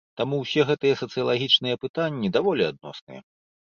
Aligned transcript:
Таму 0.19 0.37
ўсе 0.45 0.65
гэтыя 0.69 0.95
сацыялагічныя 1.03 1.73
апытанні 1.81 2.35
даволі 2.41 2.71
адносныя. 2.75 3.21